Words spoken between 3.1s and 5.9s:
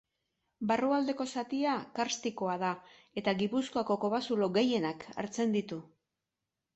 eta Gipuzkoako kobazulo gehienak hartzen ditu.